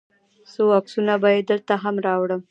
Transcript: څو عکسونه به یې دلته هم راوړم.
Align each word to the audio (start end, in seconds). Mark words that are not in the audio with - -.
څو 0.53 0.63
عکسونه 0.79 1.13
به 1.21 1.29
یې 1.35 1.41
دلته 1.51 1.73
هم 1.83 1.95
راوړم. 2.05 2.39